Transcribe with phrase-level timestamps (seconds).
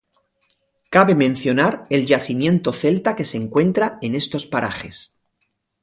[0.89, 5.15] Cabe mencionar el yacimiento celta que se encuentra en estos parajes.